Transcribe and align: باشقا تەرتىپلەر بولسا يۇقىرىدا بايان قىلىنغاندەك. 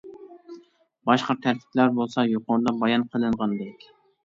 باشقا 1.09 1.35
تەرتىپلەر 1.43 1.93
بولسا 1.99 2.25
يۇقىرىدا 2.33 2.75
بايان 2.83 3.07
قىلىنغاندەك. 3.15 3.89